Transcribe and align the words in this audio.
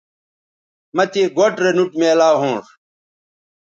مہ 0.95 1.03
تے 1.11 1.21
گوٹھ 1.37 1.57
رے 1.63 1.71
نوٹ 1.77 1.91
میلاو 1.99 2.35
ھونݜ 2.41 2.65